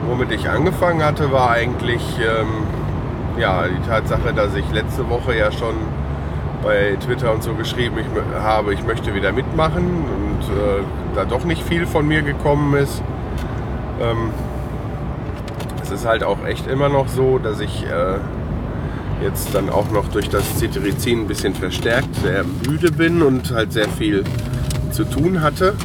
[0.07, 2.82] Womit ich angefangen hatte, war eigentlich ähm,
[3.39, 5.75] ja, die Tatsache, dass ich letzte Woche ja schon
[6.63, 10.83] bei Twitter und so geschrieben ich habe, ich möchte wieder mitmachen und äh,
[11.15, 13.01] da doch nicht viel von mir gekommen ist.
[14.01, 14.31] Ähm,
[15.81, 18.19] es ist halt auch echt immer noch so, dass ich äh,
[19.23, 23.73] jetzt dann auch noch durch das Cetirizin ein bisschen verstärkt sehr müde bin und halt
[23.73, 24.23] sehr viel
[24.91, 25.75] zu tun hatte.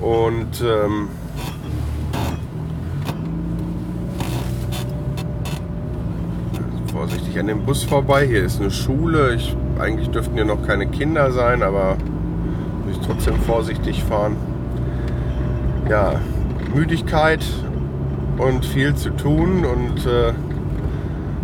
[0.00, 1.08] Und ähm,
[7.32, 8.26] vorsichtig an dem Bus vorbei.
[8.26, 9.34] Hier ist eine Schule.
[9.34, 11.96] Ich, eigentlich dürften hier noch keine Kinder sein, aber
[12.84, 14.36] muss ich trotzdem vorsichtig fahren.
[15.88, 16.20] Ja,
[16.74, 17.44] Müdigkeit
[18.38, 20.32] und viel zu tun und äh,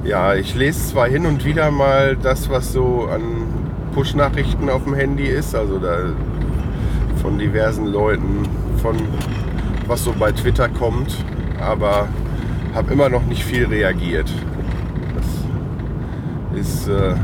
[0.09, 3.23] ja, ich lese zwar hin und wieder mal das, was so an
[3.95, 5.99] Push-Nachrichten auf dem Handy ist, also da
[7.23, 8.49] von diversen Leuten,
[8.83, 8.97] von
[9.87, 11.17] was so bei Twitter kommt,
[11.61, 12.09] aber
[12.75, 14.31] habe immer noch nicht viel reagiert.
[16.59, 17.15] Ist, äh,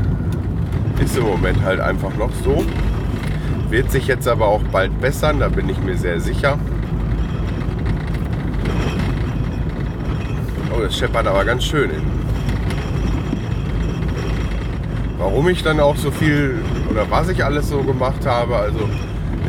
[1.03, 2.63] ist im Moment halt einfach noch so.
[3.69, 6.57] Wird sich jetzt aber auch bald bessern, da bin ich mir sehr sicher.
[10.75, 12.25] Oh, das scheppert aber ganz schön in
[15.25, 18.57] warum ich dann auch so viel oder was ich alles so gemacht habe.
[18.57, 18.87] Also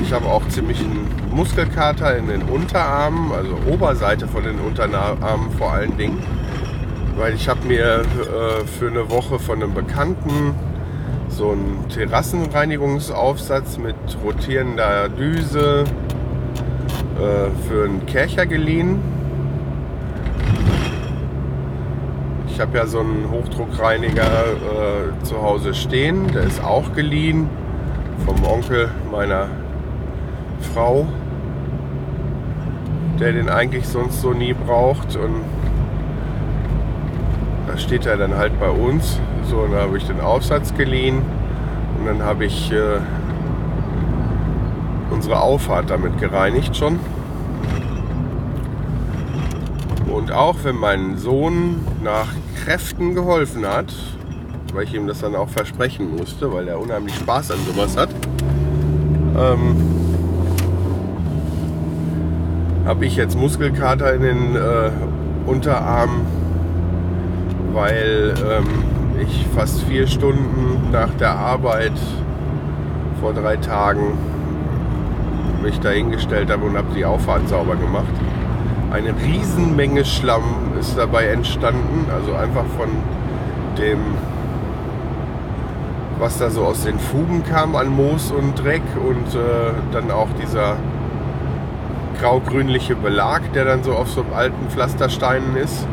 [0.02, 5.72] ich habe auch ziemlich einen Muskelkater in den Unterarmen, also Oberseite von den Unterarmen vor
[5.72, 6.18] allen Dingen.
[7.16, 10.54] Weil ich habe mir äh, für eine Woche von einem Bekannten
[11.28, 15.84] so einen Terrassenreinigungsaufsatz mit rotierender Düse
[17.16, 19.00] äh, für einen Kercher geliehen
[22.56, 26.32] Ich habe ja so einen Hochdruckreiniger äh, zu Hause stehen.
[26.32, 27.50] Der ist auch geliehen
[28.24, 29.48] vom Onkel meiner
[30.72, 31.06] Frau,
[33.20, 35.16] der den eigentlich sonst so nie braucht.
[35.16, 35.44] Und
[37.78, 39.20] steht er dann halt bei uns.
[39.50, 41.22] So, dann habe ich den Aufsatz geliehen
[41.98, 42.98] und dann habe ich äh,
[45.10, 46.98] unsere Auffahrt damit gereinigt schon.
[50.12, 52.28] Und auch wenn mein Sohn nach
[52.64, 53.92] Kräften geholfen hat,
[54.72, 58.08] weil ich ihm das dann auch versprechen musste, weil er unheimlich Spaß an sowas hat,
[59.36, 59.76] ähm,
[62.84, 64.90] habe ich jetzt Muskelkater in den äh,
[65.46, 66.26] Unterarmen,
[67.76, 71.92] weil ähm, ich fast vier Stunden nach der Arbeit
[73.20, 74.18] vor drei Tagen
[75.62, 78.12] mich dahingestellt habe und habe die Auffahrt sauber gemacht
[78.96, 82.06] eine Riesenmenge Schlamm ist dabei entstanden.
[82.10, 82.88] Also einfach von
[83.76, 83.98] dem,
[86.18, 90.28] was da so aus den Fugen kam an Moos und Dreck und äh, dann auch
[90.40, 90.76] dieser
[92.20, 95.86] grau-grünliche Belag, der dann so auf so alten Pflastersteinen ist.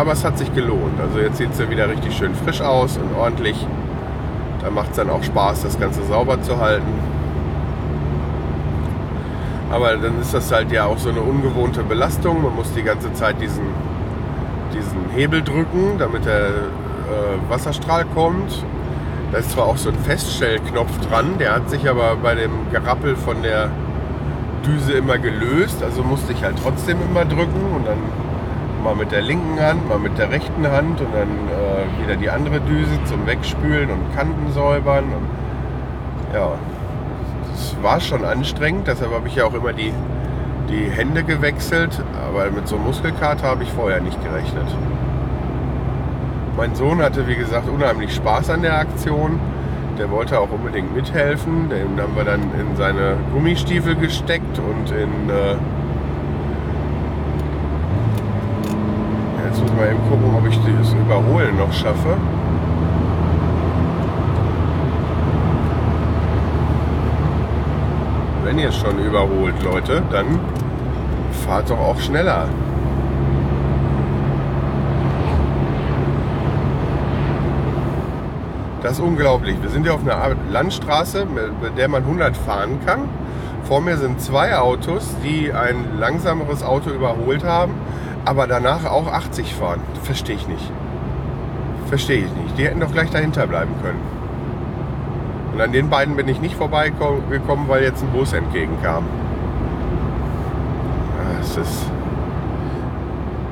[0.00, 0.98] Aber es hat sich gelohnt.
[0.98, 3.66] Also jetzt sieht es ja wieder richtig schön frisch aus und ordentlich.
[4.62, 6.88] Da macht es dann auch Spaß, das Ganze sauber zu halten.
[9.70, 12.42] Aber dann ist das halt ja auch so eine ungewohnte Belastung.
[12.42, 13.66] Man muss die ganze Zeit diesen,
[14.72, 18.64] diesen Hebel drücken, damit der äh, Wasserstrahl kommt.
[19.32, 23.16] Da ist zwar auch so ein Feststellknopf dran, der hat sich aber bei dem Gerappel
[23.16, 23.68] von der
[24.64, 25.82] Düse immer gelöst.
[25.82, 28.29] Also musste ich halt trotzdem immer drücken und dann
[28.82, 32.30] mal mit der linken Hand, mal mit der rechten Hand und dann äh, wieder die
[32.30, 35.04] andere Düse zum Wegspülen und Kanten säubern.
[35.04, 36.52] Und, ja,
[37.54, 39.92] es war schon anstrengend, deshalb habe ich ja auch immer die,
[40.68, 42.02] die Hände gewechselt.
[42.26, 44.66] Aber mit so einem Muskelkater habe ich vorher nicht gerechnet.
[46.56, 49.38] Mein Sohn hatte, wie gesagt, unheimlich Spaß an der Aktion.
[49.98, 51.68] Der wollte auch unbedingt mithelfen.
[51.68, 55.30] Den haben wir dann in seine Gummistiefel gesteckt und in.
[55.30, 55.56] Äh
[59.46, 62.16] Jetzt muss man eben gucken, ob ich das Überholen noch schaffe.
[68.44, 70.38] Wenn ihr schon überholt, Leute, dann
[71.46, 72.48] fahrt doch auch schneller.
[78.82, 79.56] Das ist unglaublich.
[79.60, 83.08] Wir sind ja auf einer Landstraße, mit der man 100 fahren kann.
[83.64, 87.74] Vor mir sind zwei Autos, die ein langsameres Auto überholt haben,
[88.24, 89.80] aber danach auch 80 fahren.
[90.02, 90.72] Verstehe ich nicht.
[91.86, 92.58] Verstehe ich nicht.
[92.58, 94.00] Die hätten doch gleich dahinter bleiben können.
[95.52, 99.04] Und an den beiden bin ich nicht vorbeigekommen, weil jetzt ein Bus entgegenkam.
[101.40, 101.86] Es ist.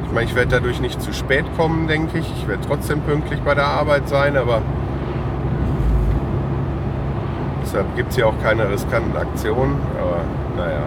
[0.05, 2.33] Ich meine, ich werde dadurch nicht zu spät kommen, denke ich.
[2.39, 4.63] Ich werde trotzdem pünktlich bei der Arbeit sein, aber
[7.69, 9.77] Deshalb gibt es hier auch keine riskanten Aktionen.
[10.01, 10.23] Aber
[10.57, 10.87] naja.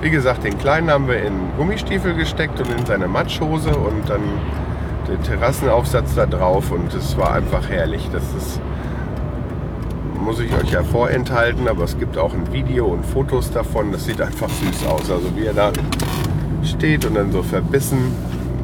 [0.00, 4.20] Wie gesagt, den Kleinen haben wir in Gummistiefel gesteckt und in seine Matschhose und dann
[5.08, 8.08] den Terrassenaufsatz da drauf und es war einfach herrlich.
[8.12, 8.60] Das ist,
[10.20, 13.92] muss ich euch ja vorenthalten, aber es gibt auch ein Video und Fotos davon.
[13.92, 15.10] Das sieht einfach süß aus.
[15.10, 15.72] Also wie er da
[16.62, 18.14] steht und dann so verbissen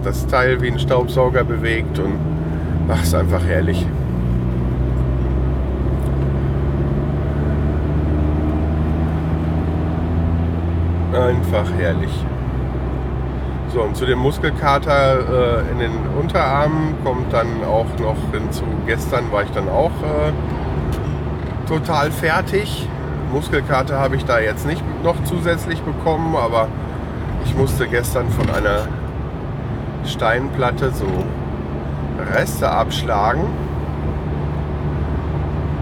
[0.05, 2.14] das Teil wie ein Staubsauger bewegt und
[2.88, 3.87] ach, ist einfach herrlich.
[11.12, 12.25] Einfach herrlich.
[13.72, 18.64] So, und zu dem Muskelkater äh, in den Unterarmen kommt dann auch noch hinzu.
[18.87, 22.87] Gestern war ich dann auch äh, total fertig.
[23.33, 26.68] Muskelkater habe ich da jetzt nicht noch zusätzlich bekommen, aber
[27.44, 28.88] ich musste gestern von einer
[30.05, 31.07] Steinplatte so
[32.35, 33.44] Reste abschlagen.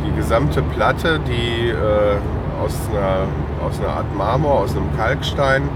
[0.06, 3.26] Die gesamte Platte, die äh, aus einer,
[3.64, 5.68] aus einer Art Marmor, aus einem Kalkstein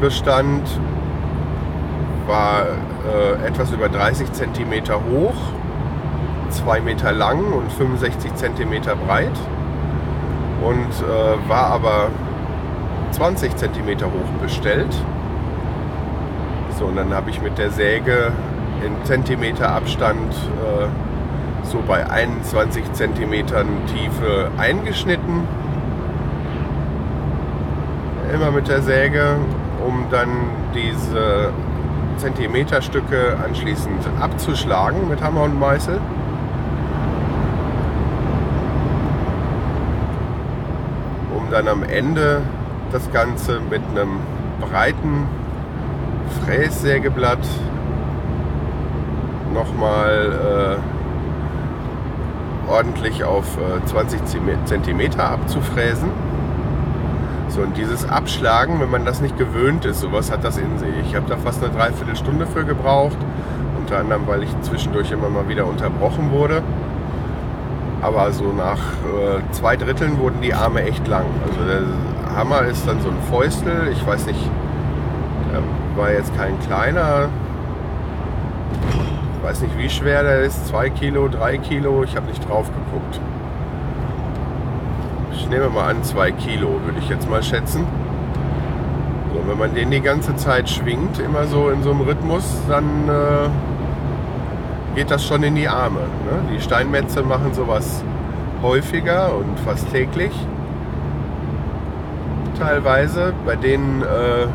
[0.00, 0.68] bestand,
[2.26, 4.72] war äh, etwas über 30 cm
[5.10, 5.34] hoch,
[6.50, 9.30] 2 Meter lang und 65 cm breit
[10.62, 12.10] und äh, war aber
[13.12, 14.94] 20 cm hoch bestellt.
[16.78, 18.32] So, und dann habe ich mit der Säge
[18.84, 21.05] in Zentimeter Abstand äh,
[21.76, 23.32] so bei 21 cm
[23.86, 25.46] Tiefe eingeschnitten.
[28.32, 29.36] Immer mit der Säge,
[29.86, 30.28] um dann
[30.74, 31.52] diese
[32.16, 36.00] Zentimeterstücke anschließend abzuschlagen mit Hammer und Meißel.
[41.34, 42.42] Um dann am Ende
[42.90, 44.20] das Ganze mit einem
[44.60, 45.28] breiten
[46.44, 47.46] Frässägeblatt
[49.52, 50.95] nochmal äh,
[52.68, 53.44] ordentlich auf
[53.86, 56.10] 20 äh, cm abzufräsen.
[57.48, 60.94] So, und dieses Abschlagen, wenn man das nicht gewöhnt ist, sowas hat das in sich.
[61.08, 63.16] Ich habe da fast eine Dreiviertelstunde für gebraucht,
[63.78, 66.62] unter anderem, weil ich zwischendurch immer mal wieder unterbrochen wurde.
[68.02, 71.24] Aber so nach äh, zwei Dritteln wurden die Arme echt lang.
[71.48, 74.50] Also der Hammer ist dann so ein Fäustel, ich weiß nicht,
[75.96, 77.28] war jetzt kein kleiner,
[79.46, 80.66] weiß nicht, wie schwer der ist.
[80.66, 82.02] 2 Kilo, 3 Kilo.
[82.02, 83.20] Ich habe nicht drauf geguckt.
[85.32, 87.86] Ich nehme mal an, 2 Kilo würde ich jetzt mal schätzen.
[89.32, 93.08] So, wenn man den die ganze Zeit schwingt, immer so in so einem Rhythmus, dann
[93.08, 93.48] äh,
[94.96, 96.00] geht das schon in die Arme.
[96.00, 96.40] Ne?
[96.52, 98.02] Die Steinmetze machen sowas
[98.62, 100.32] häufiger und fast täglich.
[102.58, 103.32] Teilweise.
[103.44, 104.48] Bei denen äh,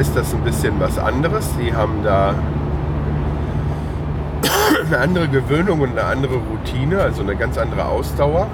[0.00, 1.50] ist das ein bisschen was anderes.
[1.60, 2.34] Die haben da
[4.88, 8.48] eine andere Gewöhnung und eine andere Routine, also eine ganz andere Ausdauer.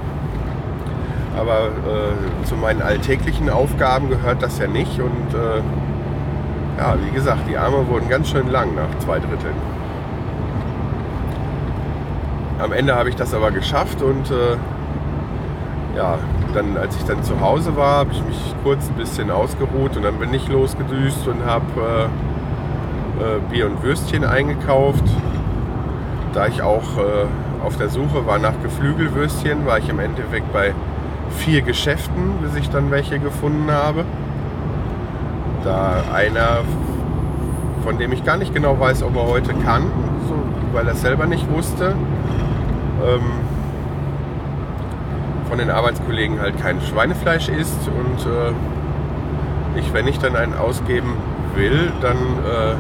[1.37, 5.01] Aber äh, zu meinen alltäglichen Aufgaben gehört das ja nicht.
[5.01, 5.61] Und äh,
[6.78, 9.55] ja, wie gesagt, die Arme wurden ganz schön lang nach zwei Dritteln.
[12.59, 14.57] Am Ende habe ich das aber geschafft und äh,
[15.97, 16.18] ja,
[16.55, 20.05] dann, als ich dann zu Hause war, habe ich mich kurz ein bisschen ausgeruht und
[20.05, 22.09] dann bin ich losgedüst und habe
[23.20, 25.05] äh, äh, Bier und Würstchen eingekauft
[26.35, 30.74] da ich auch äh, auf der Suche war nach Geflügelwürstchen, war ich im Endeffekt bei
[31.30, 34.05] vier Geschäften, bis ich dann welche gefunden habe.
[35.64, 36.61] Da einer
[37.85, 39.85] von dem ich gar nicht genau weiß, ob er heute kann,
[40.26, 40.35] so,
[40.72, 41.95] weil er es selber nicht wusste.
[43.05, 43.22] Ähm,
[45.49, 51.14] von den Arbeitskollegen halt kein Schweinefleisch isst und äh, ich, wenn ich dann einen ausgeben
[51.55, 52.74] will, dann äh,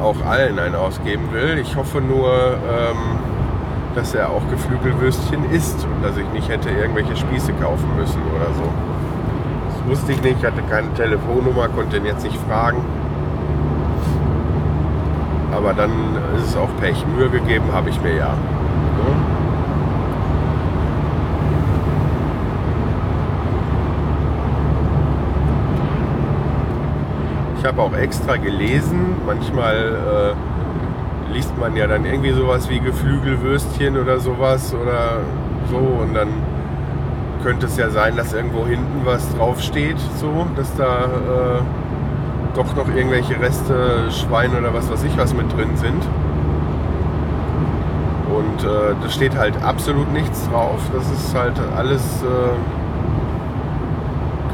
[0.00, 1.58] auch allen einen ausgeben will.
[1.58, 3.18] Ich hoffe nur, ähm,
[3.94, 8.52] dass er auch Geflügelwürstchen isst und dass ich nicht hätte irgendwelche Spieße kaufen müssen oder
[8.54, 8.68] so.
[9.68, 12.84] Das wusste ich nicht, hatte keine Telefonnummer, konnte ihn jetzt nicht fragen.
[15.54, 15.90] Aber dann
[16.36, 17.06] ist es auch Pech.
[17.16, 18.30] Mühe gegeben habe ich mir ja.
[18.30, 19.34] Ne?
[27.64, 29.16] Ich habe auch extra gelesen.
[29.24, 35.20] Manchmal äh, liest man ja dann irgendwie sowas wie Geflügelwürstchen oder sowas oder
[35.70, 36.28] so und dann
[37.42, 41.62] könnte es ja sein, dass irgendwo hinten was draufsteht, so, dass da äh,
[42.54, 46.02] doch noch irgendwelche Reste Schwein oder was weiß ich was mit drin sind.
[48.28, 50.80] Und äh, da steht halt absolut nichts drauf.
[50.92, 52.83] Das ist halt alles äh,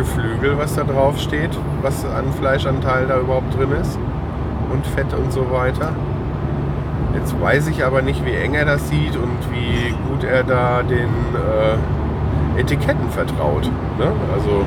[0.00, 1.50] Geflügel, was da drauf steht,
[1.82, 3.98] was an Fleischanteil da überhaupt drin ist
[4.72, 5.92] und Fett und so weiter.
[7.14, 10.82] Jetzt weiß ich aber nicht, wie eng er das sieht und wie gut er da
[10.82, 13.64] den äh, Etiketten vertraut.
[13.98, 14.10] Ne?
[14.32, 14.64] Also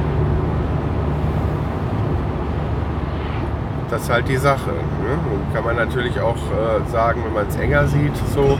[3.89, 4.69] das ist halt die Sache.
[4.69, 5.17] Ne?
[5.51, 8.59] Kann man natürlich auch äh, sagen, wenn man es enger sieht, so,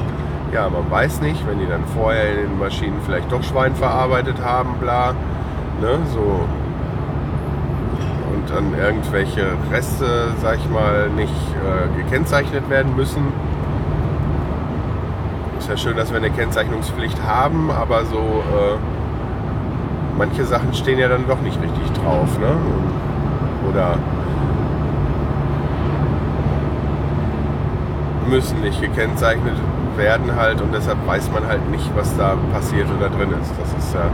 [0.51, 4.43] ja, man weiß nicht, wenn die dann vorher in den Maschinen vielleicht doch Schwein verarbeitet
[4.43, 5.13] haben, bla,
[5.79, 6.47] ne, so
[8.53, 13.33] dann irgendwelche Reste, sag ich mal, nicht äh, gekennzeichnet werden müssen.
[15.57, 18.77] Ist ja schön, dass wir eine Kennzeichnungspflicht haben, aber so äh,
[20.17, 22.37] manche Sachen stehen ja dann doch nicht richtig drauf.
[22.39, 22.55] Ne?
[23.69, 23.97] Oder
[28.29, 29.55] müssen nicht gekennzeichnet
[29.97, 33.51] werden halt und deshalb weiß man halt nicht, was da passiert oder drin ist.
[33.59, 34.09] Das ist ja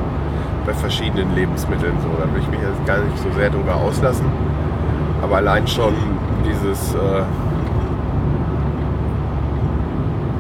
[0.70, 2.10] bei verschiedenen Lebensmitteln so.
[2.22, 4.26] Da will ich mich jetzt gar nicht so sehr drüber auslassen.
[5.24, 5.96] Aber allein schon
[6.46, 7.24] dieses äh,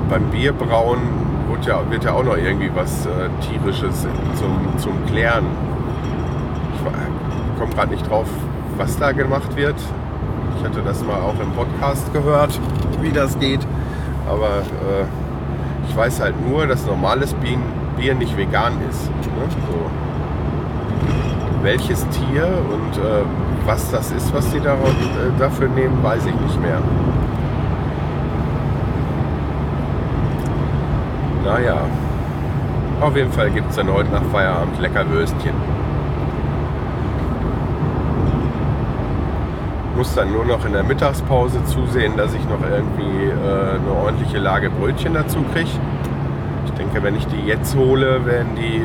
[0.07, 0.99] beim Bierbrauen
[1.49, 3.09] wird ja, wird ja auch noch irgendwie was äh,
[3.41, 5.45] Tierisches zum, zum Klären.
[6.75, 8.27] Ich komme gerade nicht drauf,
[8.77, 9.75] was da gemacht wird.
[10.57, 12.59] Ich hatte das mal auch im Podcast gehört,
[13.01, 13.65] wie das geht.
[14.27, 15.05] Aber äh,
[15.89, 19.07] ich weiß halt nur, dass normales Bier, nicht vegan ist.
[19.09, 19.49] Ne?
[19.49, 20.09] So
[21.62, 23.24] welches Tier und äh,
[23.66, 26.80] was das ist, was die darauf, äh, dafür nehmen, weiß ich nicht mehr.
[31.45, 31.82] Naja,
[33.01, 35.53] auf jeden Fall gibt es dann heute nach Feierabend lecker Würstchen.
[39.95, 44.38] Muss dann nur noch in der Mittagspause zusehen, dass ich noch irgendwie äh, eine ordentliche
[44.38, 45.70] Lage Brötchen dazu kriege.
[46.66, 48.78] Ich denke, wenn ich die jetzt hole, werden die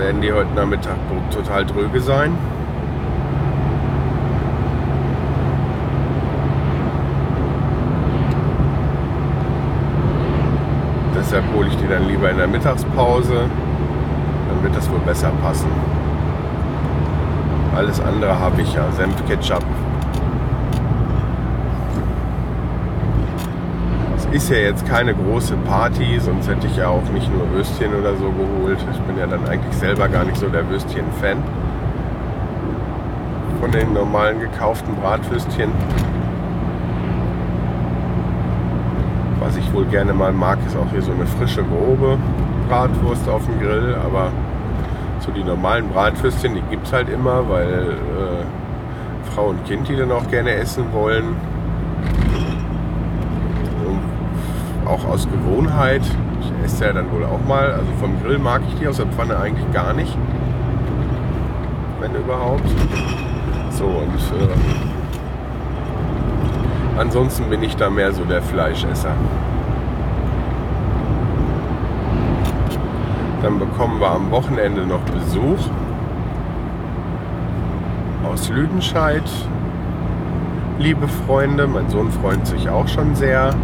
[0.00, 0.96] werden die heute Nachmittag
[1.30, 2.32] total dröge sein.
[11.14, 13.44] Deshalb hole ich die dann lieber in der Mittagspause.
[14.48, 15.70] Dann wird das wohl besser passen.
[17.76, 18.90] Alles andere habe ich ja.
[18.92, 19.64] Senf, Ketchup,
[24.32, 28.14] ist ja jetzt keine große Party, sonst hätte ich ja auch nicht nur Würstchen oder
[28.16, 28.78] so geholt.
[28.92, 31.38] Ich bin ja dann eigentlich selber gar nicht so der Würstchen-Fan.
[33.60, 35.70] Von den normalen gekauften Bratwürstchen.
[39.40, 42.16] Was ich wohl gerne mal mag, ist auch hier so eine frische, grobe
[42.68, 43.96] Bratwurst auf dem Grill.
[44.04, 44.30] Aber
[45.18, 49.96] so die normalen Bratwürstchen, die gibt es halt immer, weil äh, Frau und Kind die
[49.96, 51.34] dann auch gerne essen wollen.
[54.90, 56.02] Auch aus Gewohnheit.
[56.40, 57.72] Ich esse ja dann wohl auch mal.
[57.72, 60.16] Also vom Grill mag ich die aus der Pfanne eigentlich gar nicht.
[62.00, 62.68] Wenn überhaupt.
[63.70, 64.48] So und äh,
[66.98, 69.14] ansonsten bin ich da mehr so der Fleischesser.
[73.42, 75.70] Dann bekommen wir am Wochenende noch Besuch
[78.24, 79.22] aus Lüdenscheid.
[80.78, 83.54] Liebe Freunde, mein Sohn freut sich auch schon sehr.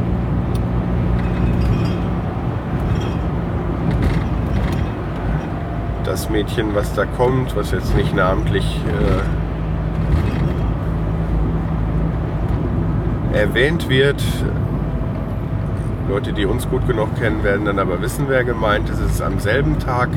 [6.16, 8.80] Das Mädchen, was da kommt, was jetzt nicht namentlich
[13.34, 14.22] äh, erwähnt wird.
[16.08, 18.98] Leute, die uns gut genug kennen, werden dann aber wissen, wer gemeint ist.
[18.98, 20.08] Es ist am selben Tag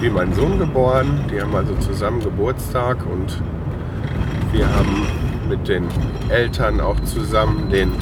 [0.00, 1.26] wie mein Sohn geboren.
[1.30, 3.42] Die haben also zusammen Geburtstag und
[4.52, 5.06] wir haben
[5.50, 5.86] mit den
[6.30, 7.92] Eltern auch zusammen den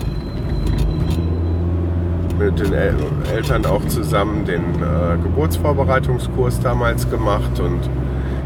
[2.38, 2.94] mit den El
[3.34, 7.80] Eltern auch zusammen den äh, Geburtsvorbereitungskurs damals gemacht und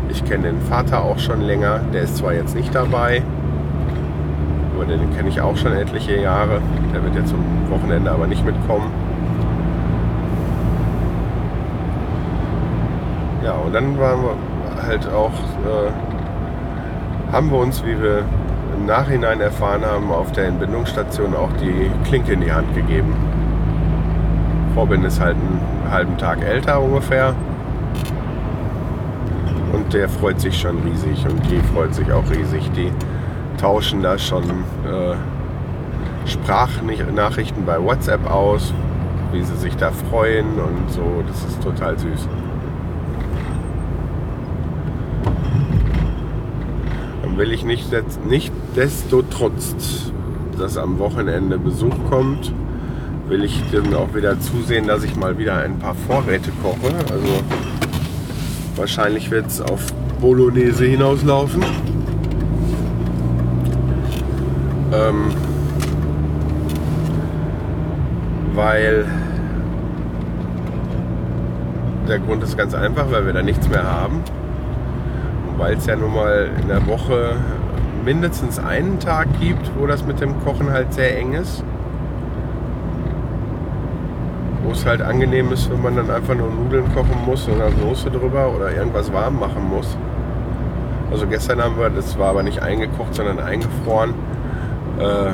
[0.09, 1.81] ich kenne den Vater auch schon länger.
[1.93, 3.23] Der ist zwar jetzt nicht dabei,
[4.75, 6.61] aber den kenne ich auch schon etliche Jahre.
[6.95, 8.91] Der wird jetzt zum Wochenende aber nicht mitkommen.
[13.45, 18.23] Ja, und dann waren wir halt auch, äh, haben wir uns, wie wir
[18.77, 23.15] im Nachhinein erfahren haben, auf der Entbindungsstation auch die Klinke in die Hand gegeben.
[24.77, 27.35] Robin ist halt einen halben Tag älter ungefähr.
[29.73, 32.71] Und der freut sich schon riesig und die freut sich auch riesig.
[32.73, 32.93] Die
[33.59, 35.15] tauschen da schon äh,
[36.27, 38.75] Sprachnachrichten bei WhatsApp aus,
[39.33, 41.25] wie sie sich da freuen und so.
[41.27, 42.29] Das ist total süß.
[47.23, 47.91] Dann will ich nicht,
[48.27, 50.13] nicht desto trotz,
[50.59, 52.53] dass am Wochenende Besuch kommt,
[53.29, 56.95] will ich dann auch wieder zusehen, dass ich mal wieder ein paar Vorräte koche.
[57.11, 57.43] Also
[58.77, 61.65] wahrscheinlich wird es auf Bolognese hinauslaufen.
[64.93, 65.33] Ähm,
[68.55, 69.07] weil
[72.09, 74.23] der Grund ist ganz einfach, weil wir da nichts mehr haben.
[75.51, 77.37] Und weil es ja nun mal in der Woche
[78.05, 81.65] mindestens einen Tag gibt, wo das mit dem Kochen halt sehr eng ist
[84.67, 87.71] wo es halt angenehm ist, wenn man dann einfach nur Nudeln kochen muss und eine
[87.77, 89.97] Soße drüber oder irgendwas warm machen muss.
[91.11, 94.13] Also gestern haben wir, das war aber nicht eingekocht, sondern eingefroren,
[94.99, 95.31] äh,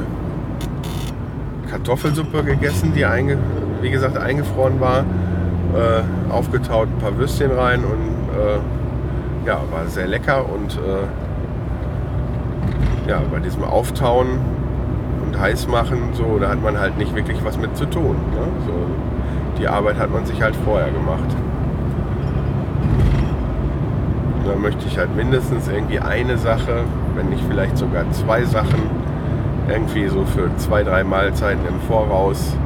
[1.70, 3.38] Kartoffelsuppe gegessen, die einge,
[3.80, 8.58] wie gesagt eingefroren war, äh, aufgetaut ein paar Würstchen rein und äh,
[9.46, 11.06] ja, war sehr lecker und äh,
[13.08, 14.38] ja, bei diesem Auftauen
[15.24, 18.16] und heiß machen, so, da hat man halt nicht wirklich was mit zu tun.
[18.34, 18.46] Ne?
[18.66, 18.72] So,
[19.58, 21.28] die Arbeit hat man sich halt vorher gemacht.
[24.46, 26.84] Dann möchte ich halt mindestens irgendwie eine Sache,
[27.14, 28.90] wenn nicht vielleicht sogar zwei Sachen,
[29.68, 32.56] irgendwie so für zwei, drei Mahlzeiten im Voraus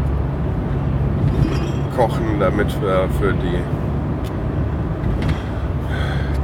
[1.97, 3.59] kochen, damit wir für die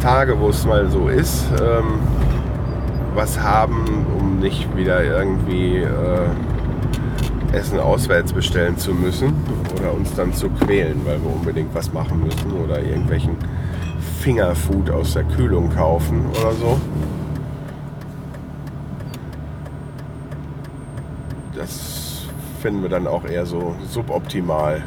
[0.01, 2.01] Tage, wo es mal so ist, ähm,
[3.15, 6.29] was haben, um nicht wieder irgendwie äh,
[7.53, 9.35] Essen auswärts bestellen zu müssen
[9.79, 13.37] oder uns dann zu quälen, weil wir unbedingt was machen müssen oder irgendwelchen
[14.21, 16.81] Fingerfood aus der Kühlung kaufen oder so.
[21.55, 22.27] Das
[22.61, 24.83] finden wir dann auch eher so suboptimal.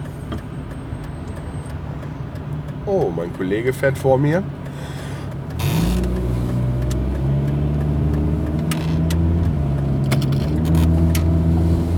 [2.85, 4.43] Oh, mein Kollege fährt vor mir.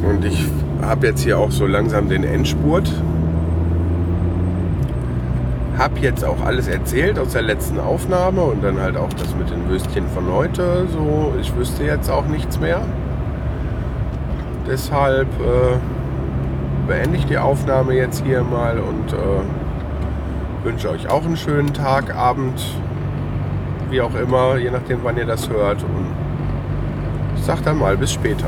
[0.03, 0.45] Und ich
[0.87, 2.89] habe jetzt hier auch so langsam den Endspurt.
[5.77, 9.49] Hab jetzt auch alles erzählt aus der letzten Aufnahme und dann halt auch das mit
[9.49, 10.87] den Würstchen von heute.
[10.91, 12.81] So, ich wüsste jetzt auch nichts mehr.
[14.65, 15.77] Deshalb äh,
[16.87, 22.15] beende ich die Aufnahme jetzt hier mal und äh, wünsche euch auch einen schönen Tag,
[22.15, 22.75] Abend,
[23.89, 25.83] wie auch immer, je nachdem, wann ihr das hört.
[25.83, 26.07] Und
[27.35, 28.47] ich sag dann mal bis später.